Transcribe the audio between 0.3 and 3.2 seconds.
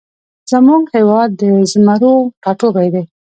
زمونږ هیواد د زمرو ټاټوبی دی